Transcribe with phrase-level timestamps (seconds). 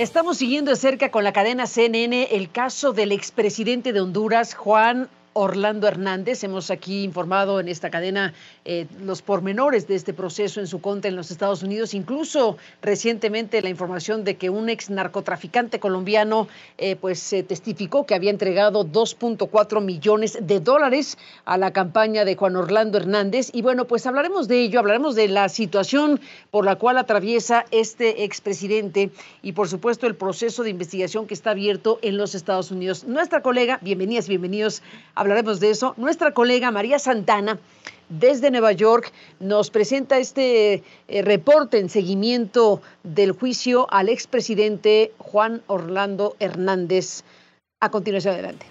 [0.00, 5.10] Estamos siguiendo de cerca con la cadena CNN el caso del expresidente de Honduras, Juan
[5.32, 6.42] Orlando Hernández.
[6.44, 8.34] Hemos aquí informado en esta cadena
[8.64, 13.62] eh, los pormenores de este proceso en su contra en los Estados Unidos, incluso recientemente
[13.62, 19.82] la información de que un ex narcotraficante colombiano eh, pues testificó que había entregado 2.4
[19.82, 23.50] millones de dólares a la campaña de Juan Orlando Hernández.
[23.52, 28.24] Y bueno, pues hablaremos de ello, hablaremos de la situación por la cual atraviesa este
[28.24, 29.10] expresidente
[29.42, 33.04] y por supuesto el proceso de investigación que está abierto en los Estados Unidos.
[33.04, 34.82] Nuestra colega, bienvenidas, bienvenidos
[35.20, 35.92] hablaremos de eso.
[35.98, 37.58] Nuestra colega María Santana,
[38.08, 45.60] desde Nueva York, nos presenta este eh, reporte en seguimiento del juicio al expresidente Juan
[45.66, 47.22] Orlando Hernández.
[47.80, 48.64] A continuación, adelante.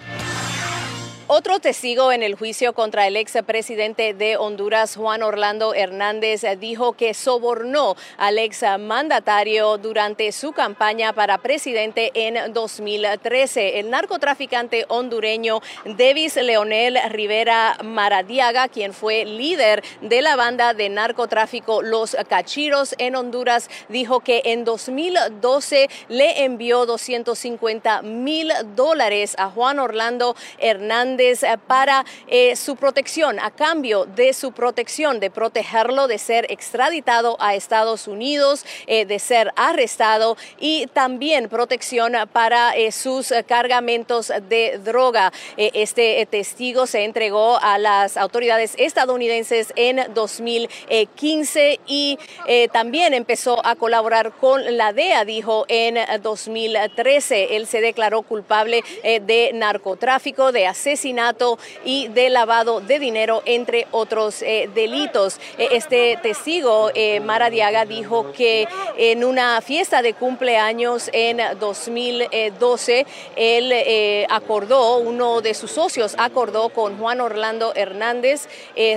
[1.31, 7.13] Otro testigo en el juicio contra el expresidente de Honduras, Juan Orlando Hernández, dijo que
[7.13, 13.77] sobornó al ex mandatario durante su campaña para presidente en 2013.
[13.77, 21.83] El narcotraficante hondureño Davis Leonel Rivera Maradiaga, quien fue líder de la banda de narcotráfico
[21.83, 29.77] Los Cachiros en Honduras, dijo que en 2012 le envió 250 mil dólares a Juan
[29.77, 36.17] Orlando Hernández eh, para eh, su protección, a cambio de su protección, de protegerlo de
[36.17, 44.31] ser extraditado a Estados Unidos, eh, de ser arrestado y también protección para sus cargamentos
[44.47, 45.31] de droga.
[45.57, 52.17] este testigo se entregó a las autoridades estadounidenses en 2015 y
[52.71, 57.55] también empezó a colaborar con la DEA, dijo en 2013.
[57.57, 61.08] Él se declaró culpable de narcotráfico, de asesinato
[61.83, 65.39] y de lavado de dinero, entre otros eh, delitos.
[65.57, 68.67] Eh, este testigo, eh, Maradiaga, dijo que
[68.97, 76.97] en una fiesta de cumpleaños en 2012, él acordó, uno de sus socios acordó con
[76.97, 78.47] Juan Orlando Hernández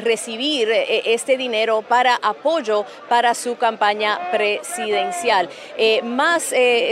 [0.02, 5.48] recibir este dinero para apoyo para su campaña presidencial.
[6.02, 6.50] más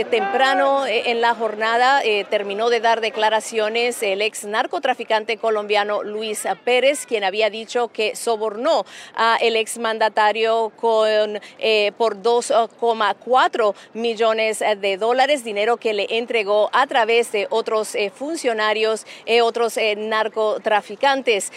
[0.09, 5.10] temprano en la jornada terminó de dar declaraciones el ex narcotraficante
[5.41, 13.75] colombiano Luis Pérez, quien había dicho que sobornó a el exmandatario con, eh, por 2,4
[13.93, 19.77] millones de dólares, dinero que le entregó a través de otros eh, funcionarios, eh, otros
[19.97, 21.51] narcotraficantes.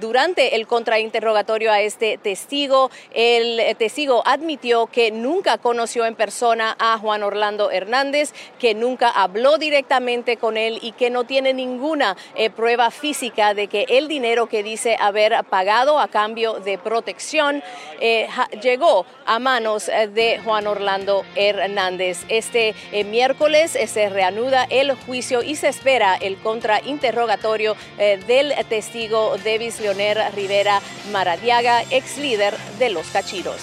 [0.00, 6.98] durante el contrainterrogatorio a este testigo, el testigo admitió que nunca conoció en persona a
[6.98, 12.16] Juan Orlando Hernández, que nunca habló directamente con él y que no tiene ninguna
[12.54, 17.62] prueba física de que el dinero que dice haber pagado a cambio de protección
[18.00, 18.26] eh,
[18.60, 22.24] llegó a manos eh, de Juan Orlando Hernández.
[22.28, 29.80] Este eh, miércoles se reanuda el juicio y se espera el contrainterrogatorio del testigo Davis
[29.80, 30.80] Leonel Rivera
[31.12, 33.60] Maradiaga, ex líder de los Cachiros.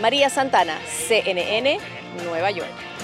[0.00, 1.78] María Santana, CNN,
[2.24, 2.95] Nueva York.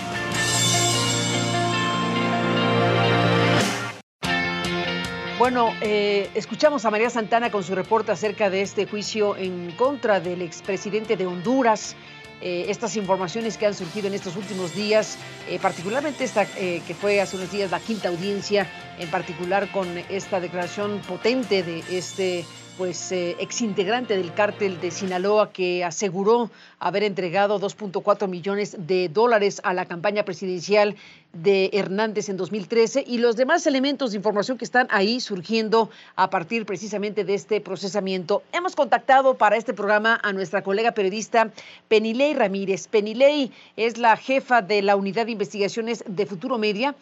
[5.42, 10.20] Bueno, eh, escuchamos a María Santana con su reporte acerca de este juicio en contra
[10.20, 11.96] del expresidente de Honduras.
[12.40, 17.20] Eh, estas informaciones que han surgido en estos últimos días, eh, particularmente esta que fue
[17.20, 18.68] hace unos días la quinta audiencia,
[19.00, 22.44] en particular con esta declaración potente de este
[22.78, 29.60] pues eh, exintegrante del cártel de Sinaloa que aseguró haber entregado 2.4 millones de dólares
[29.64, 30.96] a la campaña presidencial
[31.32, 36.30] de Hernández en 2013 y los demás elementos de información que están ahí surgiendo a
[36.30, 38.42] partir precisamente de este procesamiento.
[38.52, 41.50] Hemos contactado para este programa a nuestra colega periodista
[41.88, 42.88] Penilei Ramírez.
[42.88, 46.94] Penilei es la jefa de la unidad de investigaciones de Futuro Media.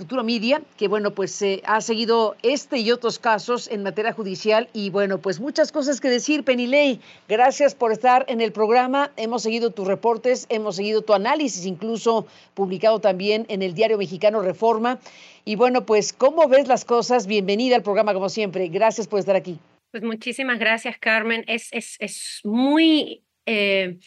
[0.00, 4.68] Futuro Media, que bueno, pues eh, ha seguido este y otros casos en materia judicial
[4.72, 7.00] y bueno, pues muchas cosas que decir, Penilei.
[7.28, 9.10] Gracias por estar en el programa.
[9.16, 14.40] Hemos seguido tus reportes, hemos seguido tu análisis, incluso publicado también en el diario mexicano
[14.40, 15.00] Reforma.
[15.44, 17.26] Y bueno, pues, ¿cómo ves las cosas?
[17.26, 18.68] Bienvenida al programa como siempre.
[18.68, 19.58] Gracias por estar aquí.
[19.90, 21.42] Pues muchísimas gracias, Carmen.
[21.48, 23.24] Es, es, es muy...
[23.46, 23.98] Eh,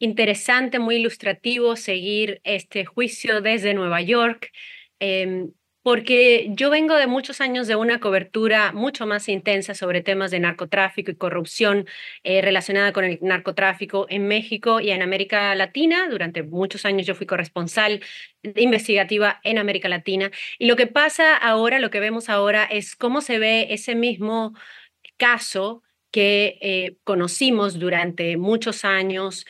[0.00, 4.52] interesante, muy ilustrativo seguir este juicio desde Nueva York.
[5.00, 5.52] Em,
[5.82, 10.40] porque yo vengo de muchos años de una cobertura mucho más intensa sobre temas de
[10.40, 11.86] narcotráfico y corrupción
[12.22, 16.08] eh, relacionada con el narcotráfico en México y en América Latina.
[16.08, 18.00] Durante muchos años yo fui corresponsal
[18.56, 20.30] investigativa en América Latina.
[20.58, 24.54] Y lo que pasa ahora, lo que vemos ahora es cómo se ve ese mismo
[25.18, 29.46] caso que eh, conocimos durante muchos años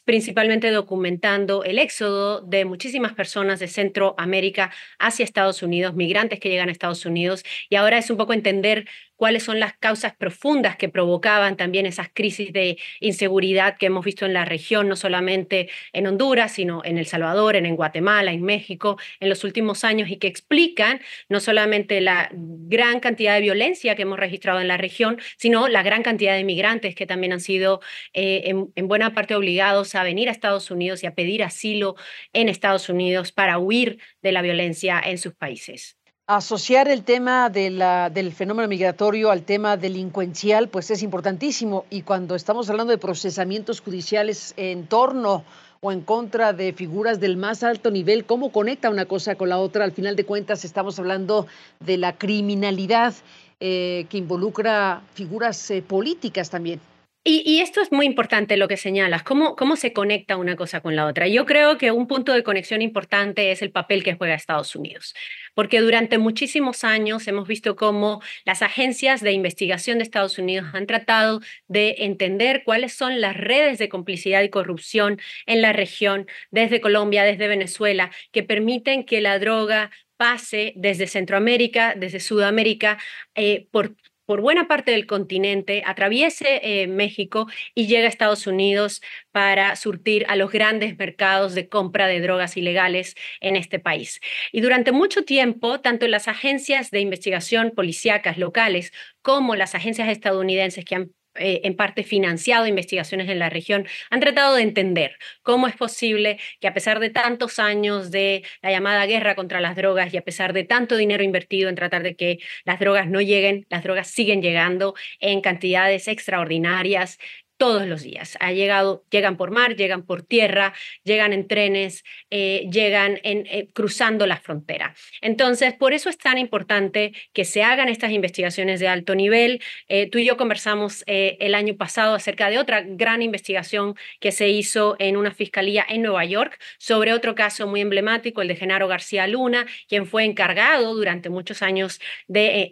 [0.00, 6.68] principalmente documentando el éxodo de muchísimas personas de Centroamérica hacia Estados Unidos, migrantes que llegan
[6.68, 8.86] a Estados Unidos, y ahora es un poco entender
[9.16, 14.26] cuáles son las causas profundas que provocaban también esas crisis de inseguridad que hemos visto
[14.26, 18.98] en la región, no solamente en Honduras, sino en El Salvador, en, Guatemala, en México,
[19.20, 24.02] en los últimos años y que explican no solamente la gran cantidad de violencia que
[24.02, 27.80] hemos registrado en la región, sino la gran cantidad de migrantes que también han sido
[28.12, 31.96] eh, en, en buena parte obligados a venir a Estados Unidos y a pedir asilo
[32.32, 35.96] en Estados Unidos para huir de la violencia en sus países.
[36.28, 41.84] Asociar el tema de la, del fenómeno migratorio al tema delincuencial, pues es importantísimo.
[41.88, 45.44] Y cuando estamos hablando de procesamientos judiciales en torno
[45.80, 49.58] o en contra de figuras del más alto nivel, ¿cómo conecta una cosa con la
[49.58, 49.84] otra?
[49.84, 51.46] Al final de cuentas, estamos hablando
[51.78, 53.14] de la criminalidad
[53.60, 56.80] eh, que involucra figuras eh, políticas también.
[57.28, 60.94] Y, esto es muy importante lo que señalas, ¿cómo, cómo se conecta una cosa con
[60.94, 61.26] la otra.
[61.26, 65.12] Yo creo que un punto de conexión importante es el papel que juega Estados Unidos,
[65.52, 70.86] porque durante muchísimos años hemos visto cómo las agencias de investigación de Estados Unidos han
[70.86, 76.80] tratado de entender cuáles son las redes de complicidad y corrupción en la región, desde
[76.80, 82.98] Colombia, desde Venezuela, que permiten que la droga pase desde Centroamérica, desde Sudamérica,
[83.34, 83.96] eh, por
[84.26, 89.00] por buena parte del continente, atraviese eh, México y llega a Estados Unidos
[89.32, 94.20] para surtir a los grandes mercados de compra de drogas ilegales en este país.
[94.52, 98.92] Y durante mucho tiempo, tanto las agencias de investigación policíacas locales
[99.22, 104.20] como las agencias estadounidenses que han eh, en parte financiado investigaciones en la región, han
[104.20, 109.06] tratado de entender cómo es posible que a pesar de tantos años de la llamada
[109.06, 112.38] guerra contra las drogas y a pesar de tanto dinero invertido en tratar de que
[112.64, 117.18] las drogas no lleguen, las drogas siguen llegando en cantidades extraordinarias
[117.56, 118.36] todos los días.
[118.54, 120.74] Llegado, llegan por mar, llegan por tierra,
[121.04, 124.94] llegan en trenes, eh, llegan eh, cruzando la frontera.
[125.20, 129.62] Entonces, por eso es tan importante que se hagan estas investigaciones de alto nivel.
[129.88, 134.48] Eh, tú y yo conversamos el año pasado acerca de otra gran investigación que se
[134.48, 138.88] hizo en una fiscalía en Nueva York sobre otro caso muy emblemático, el de Genaro
[138.88, 142.70] García Luna, quien fue encargado durante muchos años de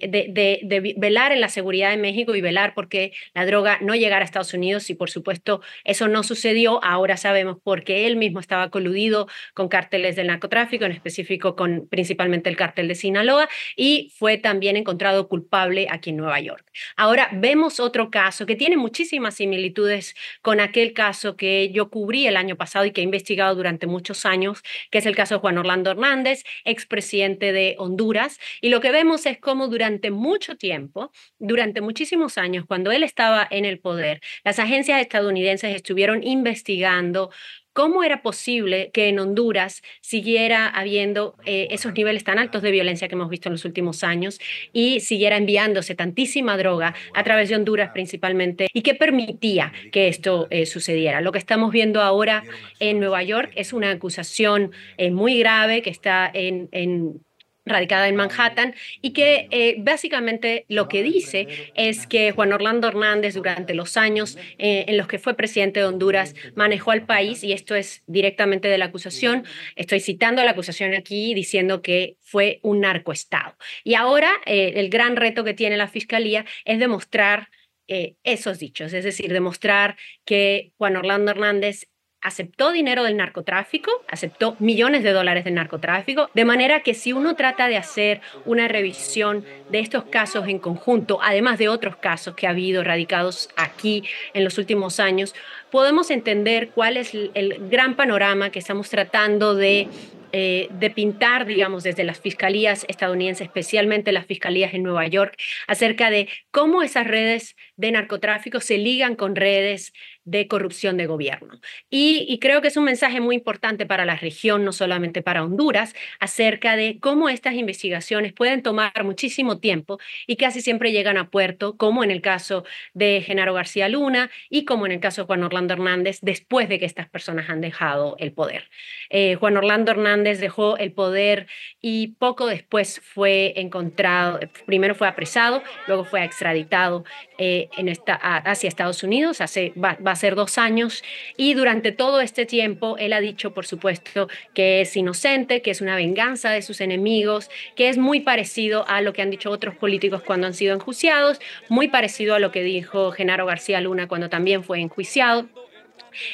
[0.97, 4.53] velar en la seguridad de México y velar porque la droga no llegara a Estados
[4.55, 6.83] Unidos y por supuesto eso no sucedió.
[6.85, 12.51] Ahora sabemos porque él mismo estaba coludido con cárteles del narcotráfico, en específico con principalmente
[12.51, 16.67] el cártel de Sinaloa y fue también encontrado culpable aquí en Nueva York.
[16.97, 22.37] Ahora vemos otro caso que tiene muchísimas similitudes con aquel caso que yo cubrí el
[22.37, 25.59] año pasado y que he investigado durante muchos años, que es el caso de Juan
[25.59, 28.39] Orlando Hernández, expresidente de Honduras.
[28.61, 33.47] Y lo que vemos es cómo durante mucho tiempo, durante muchísimos años, cuando él estaba
[33.51, 37.31] en el poder, las agencias estadounidenses estuvieron investigando
[37.75, 43.09] cómo era posible que en Honduras siguiera habiendo eh, esos niveles tan altos de violencia
[43.09, 44.41] que hemos visto en los últimos años
[44.73, 50.47] y siguiera enviándose tantísima droga a través de Honduras principalmente y que permitía que esto
[50.51, 51.21] eh, sucediera.
[51.21, 52.45] Lo que estamos viendo ahora
[52.79, 57.25] en Nueva York es una acusación eh, muy grave que está en, en
[57.67, 63.35] radicada en Manhattan, y que eh, básicamente lo que dice es que Juan Orlando Hernández
[63.35, 67.53] durante los años eh, en los que fue presidente de Honduras manejó al país, y
[67.53, 69.45] esto es directamente de la acusación,
[69.77, 73.57] estoy citando la acusación aquí diciendo que fue un narcoestado.
[73.83, 77.49] Y ahora eh, el gran reto que tiene la Fiscalía es demostrar
[77.87, 81.87] esos dichos, es decir, demostrar que Juan Orlando Hernández
[82.25, 87.37] aceptó dinero del narcotráfico, aceptó millones de dólares del narcotráfico, de manera que si uno
[87.37, 92.47] trata de hacer una revisión de estos casos en conjunto, además de otros casos que
[92.47, 95.35] ha habido radicados aquí en los últimos años,
[95.71, 99.89] podemos entender cuál es el gran panorama que estamos tratando de
[100.37, 105.37] eh, de pintar, digamos, desde las fiscalías estadounidenses, especialmente las fiscalías en Nueva York,
[105.69, 109.93] acerca de cómo esas redes de narcotráfico se ligan con redes
[110.25, 111.61] de corrupción de gobierno.
[111.91, 115.95] Y, creo que es un mensaje muy importante para la región, no solamente para Honduras,
[116.19, 121.77] acerca de cómo estas investigaciones pueden tomar muchísimo tiempo y casi siempre llegan a puerto,
[121.77, 122.65] como en el caso
[122.95, 126.79] de Genaro García Luna y como en el caso de Juan Orlando Hernández, después de
[126.79, 128.71] que estas personas han dejado el poder.
[129.11, 131.47] Eh, Juan Orlando Hernández dejó el poder
[131.81, 137.05] y poco después fue encontrado, primero fue apresado, luego fue extraditado
[137.39, 141.03] eh, en esta, hacia Estados Unidos, hace, va, a ser dos años,
[141.37, 145.81] y durante todo este tiempo él ha dicho, por supuesto, que es inocente, que es
[145.81, 149.75] una venganza de sus enemigos, que es muy parecido a lo que han dicho otros
[149.75, 154.29] políticos cuando han sido enjuiciados, muy parecido a lo que dijo Genaro García Luna cuando
[154.29, 155.47] también fue enjuiciado.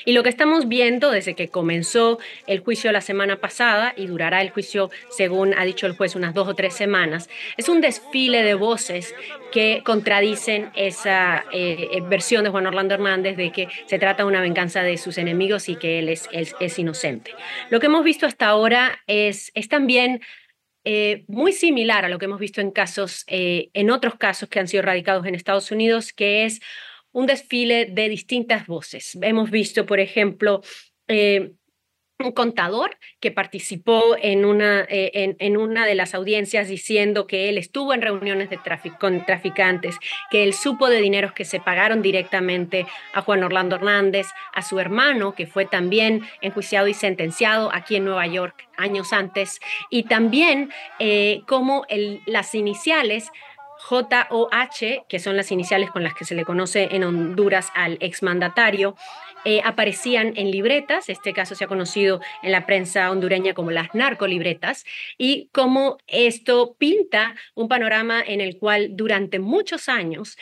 [0.05, 4.43] Y lo que estamos viendo desde que comenzó el juicio la semana pasada y durará
[4.43, 8.43] el juicio, según ha dicho el juez, unas dos o tres semanas, es un desfile
[8.43, 9.15] de voces
[9.53, 14.29] que contradicen esa eh, eh, versión de Juan Orlando Hernández de que se trata de
[14.29, 17.35] una venganza de sus enemigos y que él es, es, inocente.
[17.69, 20.21] Lo que hemos visto hasta ahora es, es también
[20.85, 24.69] eh, muy similar a lo que hemos visto en casos, en otros casos que han
[24.69, 26.61] sido radicados en Estados Unidos, que es
[27.13, 29.19] un desfile de distintas voces.
[29.21, 30.63] Hemos visto, por ejemplo,
[31.09, 31.53] eh,
[32.21, 37.59] un contador que participó en una, eh, en, una de las audiencias diciendo que él
[37.59, 38.59] estuvo en reuniones de
[38.99, 39.97] con traficantes,
[40.31, 44.79] que él supo de dineros que se pagaron directamente a Juan Orlando Hernández, a su
[44.79, 50.71] hermano, que fue también enjuiciado y sentenciado aquí en Nueva York años antes, y también
[50.99, 51.85] eh, como
[52.27, 53.31] las iniciales
[53.91, 58.95] JOH, que son las iniciales con las que se le conoce en Honduras al exmandatario,
[59.45, 63.93] eh, aparecían en libretas, este caso se ha conocido en la prensa hondureña como las
[63.95, 64.85] narcolibretas,
[65.19, 70.37] y cómo esto pinta un panorama en el cual durante muchos años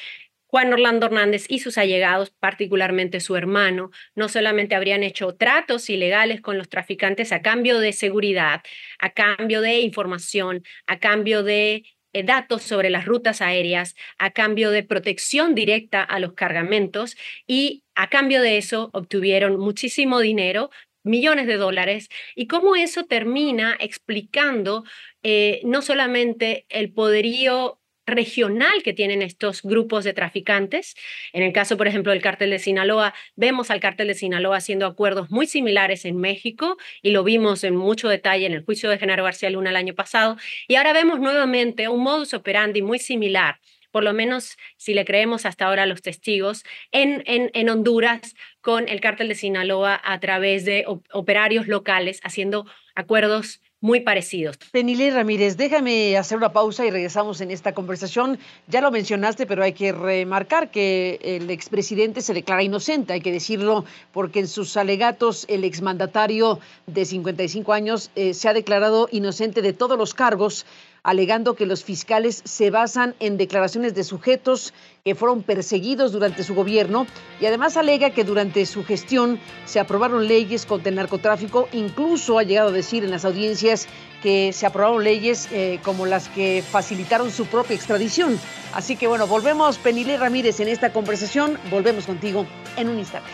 [0.48, 6.40] Juan Orlando Hernández y sus allegados, particularmente su hermano, no solamente habrían hecho tratos ilegales
[6.40, 8.62] con los traficantes a cambio de seguridad,
[8.98, 14.82] a cambio de información, a cambio de datos sobre las rutas aéreas a cambio de
[14.82, 20.70] protección directa a los cargamentos y a cambio de eso obtuvieron muchísimo dinero
[21.04, 22.08] millones de dólares.
[22.34, 24.84] Y cómo eso termina explicando
[25.22, 27.77] eh, no solamente el poderío
[28.08, 30.96] regional que tienen estos grupos de traficantes.
[31.32, 34.86] En el caso, por ejemplo, del cártel de Sinaloa, vemos al cártel de Sinaloa haciendo
[34.86, 38.98] acuerdos muy similares en México y lo vimos en mucho detalle en el juicio de
[38.98, 40.36] Genaro García Luna el año pasado.
[40.66, 43.60] Y ahora vemos nuevamente un modus operandi muy similar
[43.90, 48.34] por lo menos si le creemos hasta ahora a los testigos, en, en, en Honduras
[48.60, 54.58] con el cártel de Sinaloa a través de operarios locales haciendo acuerdos muy parecidos.
[54.72, 58.38] Penile Ramírez, déjame hacer una pausa y regresamos en esta conversación.
[58.66, 63.32] Ya lo mencionaste, pero hay que remarcar que el expresidente se declara inocente, hay que
[63.32, 69.62] decirlo, porque en sus alegatos el exmandatario de 55 años eh, se ha declarado inocente
[69.62, 70.66] de todos los cargos
[71.02, 74.72] alegando que los fiscales se basan en declaraciones de sujetos
[75.04, 77.06] que fueron perseguidos durante su gobierno
[77.40, 82.42] y además alega que durante su gestión se aprobaron leyes contra el narcotráfico, incluso ha
[82.42, 83.86] llegado a decir en las audiencias
[84.22, 88.38] que se aprobaron leyes eh, como las que facilitaron su propia extradición.
[88.74, 93.30] Así que bueno, volvemos, Penile Ramírez, en esta conversación, volvemos contigo en un instante.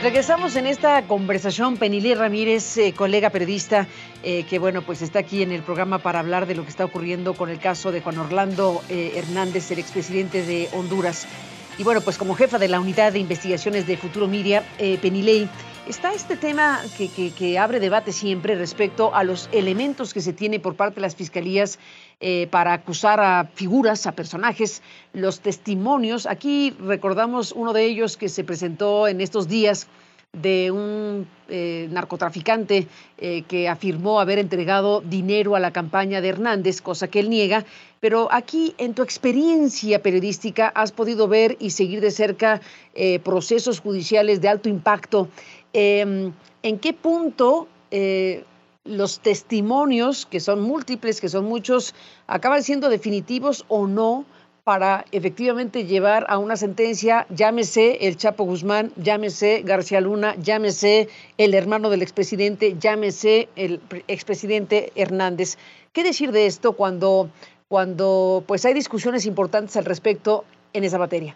[0.00, 3.88] Regresamos en esta conversación, Penilé Ramírez, eh, colega periodista,
[4.22, 6.84] eh, que bueno, pues está aquí en el programa para hablar de lo que está
[6.84, 11.26] ocurriendo con el caso de Juan Orlando eh, Hernández, el expresidente de Honduras.
[11.78, 14.62] Y bueno, pues como jefa de la unidad de investigaciones de Futuro Media,
[15.02, 15.48] Penilei,
[15.88, 20.74] está este tema que, abre debate siempre respecto a los elementos que se tiene por
[20.76, 21.78] parte de las fiscalías
[22.50, 26.26] para acusar a figuras, a personajes, los testimonios.
[26.26, 29.88] Aquí recordamos uno de ellos que se presentó en estos días
[30.32, 36.82] de un eh, narcotraficante eh, que afirmó haber entregado dinero a la campaña de Hernández,
[36.82, 37.64] cosa que él niega.
[38.00, 42.60] Pero aquí, en tu experiencia periodística, has podido ver y seguir de cerca
[42.94, 45.28] eh, procesos judiciales de alto impacto.
[45.72, 46.32] Em,
[46.62, 47.68] ¿En qué punto
[48.84, 51.94] los testimonios, que son múltiples, que son muchos,
[52.26, 54.26] acaban siendo definitivos o no?
[54.68, 61.08] para efectivamente llevar a una sentencia, llámese el Chapo Guzmán, llámese García Luna, llámese
[61.38, 65.56] el hermano del expresidente, llámese el expresidente Hernández.
[65.94, 67.30] ¿Qué decir de esto cuando,
[67.68, 70.44] cuando pues hay discusiones importantes al respecto
[70.74, 71.34] en esa materia?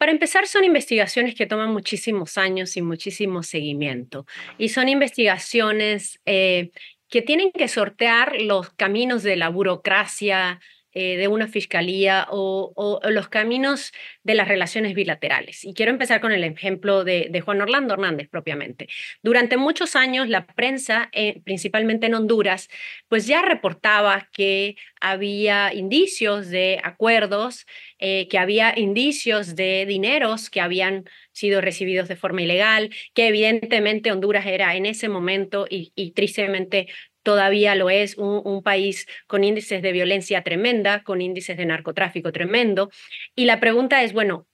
[0.00, 4.24] Para empezar, son investigaciones que toman muchísimos años y muchísimo seguimiento.
[4.56, 6.70] Y son investigaciones eh,
[7.10, 10.58] que tienen que sortear los caminos de la burocracia,
[10.92, 13.92] eh, de una fiscalía o, los caminos
[14.24, 15.64] de las relaciones bilaterales.
[15.64, 18.88] Y quiero empezar con el ejemplo de, Juan Orlando Hernández propiamente.
[19.22, 22.68] Durante muchos años la prensa, eh, principalmente en Honduras,
[23.08, 27.66] pues ya reportaba que había indicios de acuerdos,
[27.98, 34.10] eh, que había indicios de dineros que habían sido recibidos de forma ilegal, que evidentemente
[34.10, 36.88] Honduras era en ese momento y, y tristemente
[37.22, 42.90] todavía lo es un, país con índices de violencia tremenda, con índices de narcotráfico tremendo.
[43.34, 44.46] Y la pregunta es, bueno,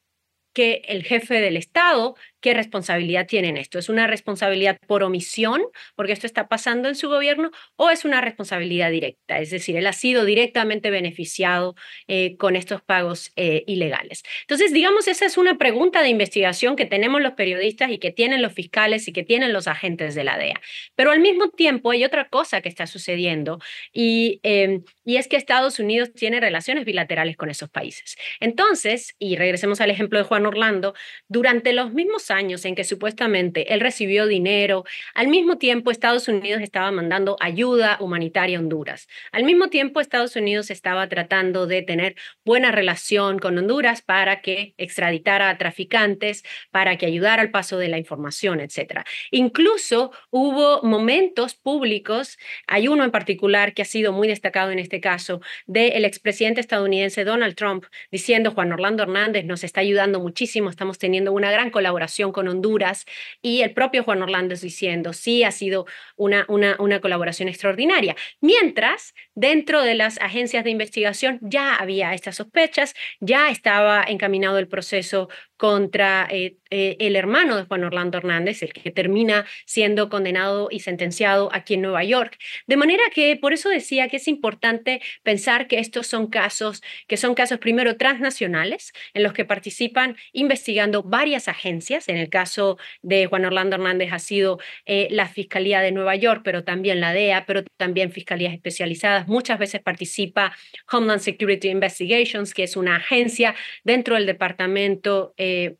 [0.53, 3.79] que el jefe del Estado qué responsabilidad tiene en esto.
[3.79, 5.63] ¿Es una responsabilidad por omisión,
[5.95, 9.39] porque esto está pasando en su gobierno, o es una responsabilidad directa?
[9.39, 11.75] Es decir, él ha sido directamente beneficiado
[12.09, 14.23] eh, con estos pagos eh, ilegales.
[14.43, 18.43] Entonces, digamos, esa es una pregunta de investigación que tenemos los periodistas y que tienen
[18.43, 20.61] los fiscales y que tienen los agentes de la DEA.
[20.95, 23.59] Pero al mismo tiempo hay otra cosa que está sucediendo
[23.93, 28.17] y, em, y es que Estados Unidos tiene relaciones bilaterales con esos países.
[28.41, 30.95] Entonces, y regresemos al ejemplo de Juan Orlando,
[31.29, 36.63] durante los mismos años en que supuestamente él recibió dinero, al mismo tiempo Estados Unidos
[36.63, 39.09] estaba mandando ayuda humanitaria a Honduras.
[39.33, 44.75] Al mismo tiempo Estados Unidos estaba tratando de tener buena relación con Honduras para que
[44.79, 49.03] extraditara a traficantes, para que ayudara al paso de la información, etc.
[49.31, 55.01] Incluso hubo momentos públicos, hay uno en particular que ha sido muy destacado en este
[55.01, 60.99] caso, del expresidente estadounidense Donald Trump diciendo Juan Orlando Hernández nos está ayudando muchísimo, estamos
[60.99, 63.05] teniendo una gran colaboración con Honduras
[63.43, 68.17] y el propio Juan Orlando diciendo sí, ha sido una, una, una colaboración extraordinaria.
[68.41, 74.69] Mientras, dentro de las agencias de investigación ya había estas sospechas, ya estaba encaminado el
[74.69, 80.69] proceso contra eh, eh, el hermano de Juan Orlando Hernández, el que termina siendo condenado
[80.71, 82.39] y sentenciado aquí en Nueva York.
[82.67, 87.17] De manera que por eso decía que es importante pensar que estos son casos, que
[87.17, 92.09] son casos primero transnacionales, en los que participan investigando varias agencias.
[92.09, 96.43] En el caso de Juan Orlando Hernández ha sido eh, la Fiscalía de Nueva York,
[96.45, 99.29] pero también la DEA, pero también fiscalías especializadas.
[99.29, 100.57] Muchas veces participa
[100.91, 105.79] Homeland Security Investigations, que es una agencia dentro del Departamento eh,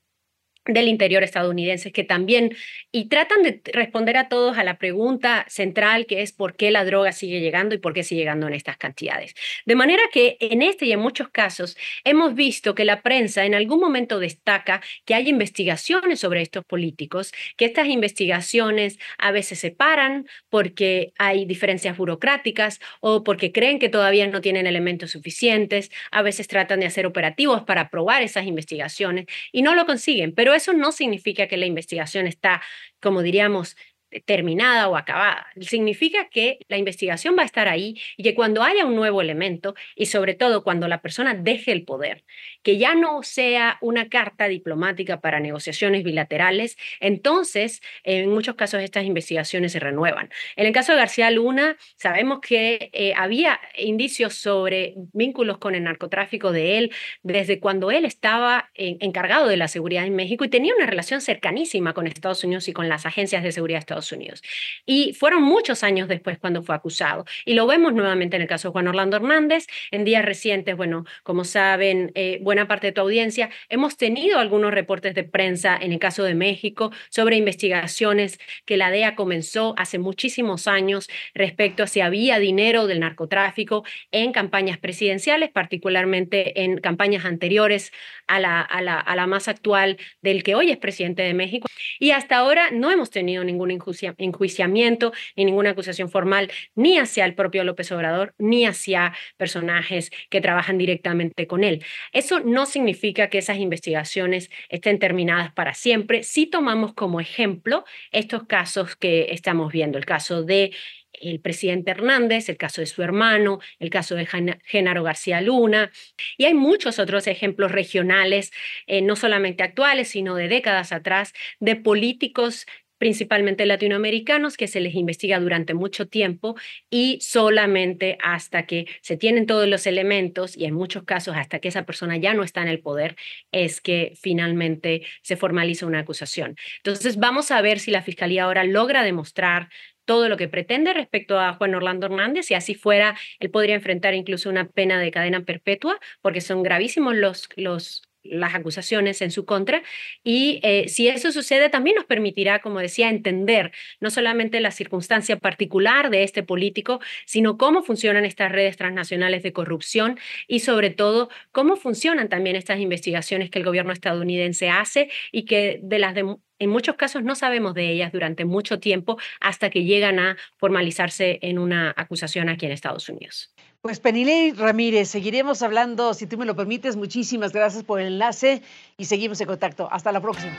[0.67, 2.57] del interior estadounidense que también
[2.93, 6.85] y tratan de responder a todos a la pregunta central que es por qué la
[6.85, 9.35] droga sigue llegando y por qué sigue llegando en estas cantidades.
[9.65, 13.55] De manera que en este y en muchos casos hemos visto que la prensa en
[13.55, 19.71] algún momento destaca que hay investigaciones sobre estos políticos, que estas investigaciones a veces se
[19.71, 26.23] paran porque hay diferencias burocráticas o porque creen que todavía no tienen elementos suficientes, a
[26.23, 30.73] veces tratan de hacer operativos para probar esas investigaciones y no lo consiguen, pero eso
[30.73, 32.63] no significa que la investigación está,
[33.01, 33.77] como diríamos,
[34.25, 35.47] terminada o acabada.
[35.61, 39.75] Significa que la investigación va a estar ahí y que cuando haya un nuevo elemento
[39.95, 42.25] y sobre todo cuando la persona deje el poder,
[42.63, 49.05] que ya no sea una carta diplomática para negociaciones bilaterales, entonces en muchos casos estas
[49.05, 50.31] investigaciones se renuevan.
[50.57, 55.85] En el caso de García Luna, sabemos que eh, había indicios sobre vínculos con el
[55.85, 56.93] narcotráfico de él
[57.23, 61.93] desde cuando él estaba encargado de la seguridad en México y tenía una relación cercanísima
[61.93, 64.43] con Estados Unidos y con las agencias de seguridad de Estados Unidos.
[64.85, 67.25] Y fueron muchos años después cuando fue acusado.
[67.45, 69.67] Y lo vemos nuevamente en el caso de Juan Orlando Hernández.
[69.91, 74.73] En días recientes, bueno, como saben, eh, buena parte de tu audiencia, hemos tenido algunos
[74.73, 79.99] reportes de prensa en el caso de México sobre investigaciones que la DEA comenzó hace
[79.99, 87.25] muchísimos años respecto a si había dinero del narcotráfico en campañas presidenciales, particularmente en campañas
[87.25, 87.93] anteriores
[88.27, 91.69] a la, a la, a la más actual del que hoy es presidente de México.
[91.99, 93.71] Y hasta ahora no hemos tenido ningún
[94.19, 100.41] enjuiciamiento ni ninguna acusación formal ni hacia el propio López Obrador ni hacia personajes que
[100.41, 101.85] trabajan directamente con él.
[102.13, 106.23] Eso no significa que esas investigaciones estén terminadas para siempre.
[106.23, 110.73] Si tomamos como ejemplo estos casos que estamos viendo, el caso de
[111.21, 114.27] el presidente Hernández, el caso de su hermano, el caso de
[114.65, 115.91] Genaro García Luna,
[116.37, 118.53] y hay muchos otros ejemplos regionales,
[118.87, 122.67] eh, no solamente actuales, sino de décadas atrás, de políticos
[122.99, 126.57] principalmente latinoamericanos, que se les investiga durante mucho tiempo
[126.91, 131.69] y solamente hasta que se tienen todos los elementos y en muchos casos hasta que
[131.69, 133.17] esa persona ya no está en el poder
[133.53, 136.57] es que finalmente se formaliza una acusación.
[136.79, 139.69] Entonces vamos a ver si la Fiscalía ahora logra demostrar
[140.07, 142.47] todo lo que pretende respecto a Juan Orlando Hernández.
[142.47, 147.15] Si así fuera, él podría enfrentar incluso una pena de cadena perpetua, porque son gravísimos
[147.17, 149.83] los, los las acusaciones en su contra.
[150.25, 155.37] Y eh, si eso sucede, también nos permitirá, como decía, entender no solamente la circunstancia
[155.37, 161.29] particular de este político, sino cómo funcionan estas redes transnacionales de corrupción y sobre todo
[161.53, 166.37] cómo funcionan también estas investigaciones que el gobierno estadounidense hace y que de las de
[166.59, 171.39] en muchos casos no sabemos de ellas durante mucho tiempo hasta que llegan a formalizarse
[171.43, 173.55] en una acusación aquí en Estados Unidos.
[173.87, 176.97] Pues Penilei Ramírez, seguiremos hablando, si tú me lo permites.
[176.97, 178.61] Muchísimas gracias por el enlace
[178.99, 179.89] y seguimos en contacto.
[179.93, 180.53] Hasta la próxima.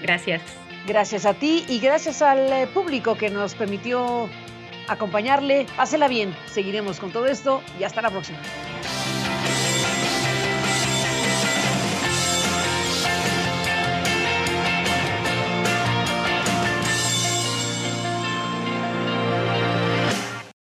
[0.00, 0.40] Gracias.
[0.86, 4.30] Gracias a ti y gracias al eh, público que nos permitió
[4.88, 5.66] acompañarle.
[5.76, 6.34] Pásela bien.
[6.46, 8.38] Seguiremos con todo esto y hasta la próxima.